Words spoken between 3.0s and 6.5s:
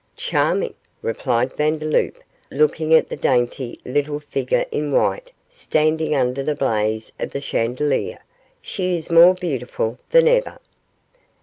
the dainty little figure in white standing under